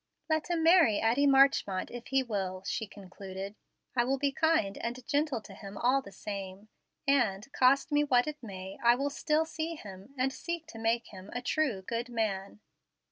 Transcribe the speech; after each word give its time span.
"Let 0.31 0.49
him 0.49 0.63
marry 0.63 0.99
Addie 0.99 1.27
Marchmont 1.27 1.91
if 1.91 2.07
he 2.07 2.23
will," 2.23 2.63
she 2.65 2.87
concluded. 2.87 3.53
"I 3.95 4.03
will 4.03 4.17
be 4.17 4.31
kind 4.31 4.75
and 4.79 5.05
gentle 5.07 5.41
to 5.41 5.53
him 5.53 5.77
all 5.77 6.01
the 6.01 6.11
same, 6.11 6.69
and, 7.07 7.47
cost 7.53 7.91
me 7.91 8.03
what 8.03 8.25
it 8.25 8.41
may, 8.41 8.79
I 8.83 8.95
will 8.95 9.11
still 9.11 9.45
see 9.45 9.75
him, 9.75 10.15
and 10.17 10.33
seek 10.33 10.65
to 10.69 10.79
make 10.79 11.09
him 11.09 11.29
a 11.33 11.41
true, 11.43 11.83
good 11.83 12.09
man." 12.09 12.61